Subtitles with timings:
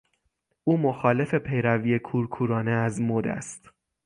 [0.63, 3.69] او مخالف پیروی کورکورانه از مد است.